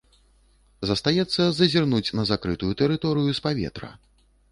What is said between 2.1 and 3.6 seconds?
на закрытую тэрыторыю з